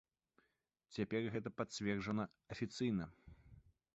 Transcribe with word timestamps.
Цяпер 0.97 1.27
гэта 1.35 1.49
пацверджана 1.61 2.23
афіцыйна. 2.55 3.05